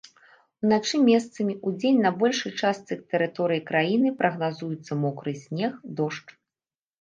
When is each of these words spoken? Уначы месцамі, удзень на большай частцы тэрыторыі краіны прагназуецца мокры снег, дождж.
Уначы 0.67 0.95
месцамі, 1.09 1.53
удзень 1.71 1.99
на 2.05 2.11
большай 2.23 2.51
частцы 2.61 2.97
тэрыторыі 3.17 3.61
краіны 3.69 4.15
прагназуецца 4.23 4.99
мокры 5.05 5.31
снег, 5.43 5.71
дождж. 6.03 6.27